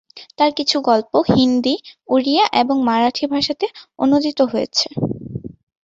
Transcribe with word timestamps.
তার 0.37 0.51
কিছু 0.57 0.77
গল্প 0.89 1.13
হিন্দি, 1.31 1.75
ওড়িয়া 2.09 2.45
এবং 2.61 2.75
মারাঠি 2.87 3.25
ভাষাতে 3.33 3.65
অনূদিত 3.99 4.39
হয়েছে। 4.51 4.87